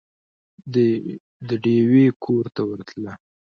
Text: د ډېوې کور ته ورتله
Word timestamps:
د 1.47 1.49
ډېوې 1.63 2.05
کور 2.23 2.45
ته 2.55 2.61
ورتله 2.69 3.13